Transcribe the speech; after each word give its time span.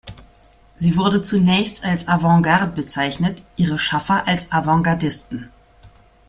Sie 0.79 0.97
wurde 0.97 1.21
zunächst 1.21 1.85
als 1.85 2.07
Avantgarde 2.07 2.65
bezeichnet, 2.65 3.43
ihre 3.55 3.77
Schaffer 3.77 4.25
als 4.27 4.51
Avantgardisten. 4.51 5.51